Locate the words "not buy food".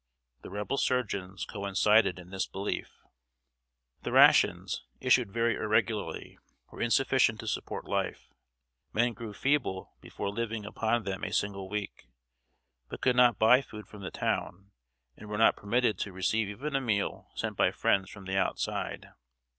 13.15-13.85